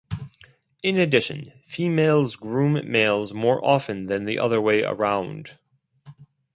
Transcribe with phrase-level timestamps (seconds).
[0.81, 5.59] In addition, females groom males more often than the other way around.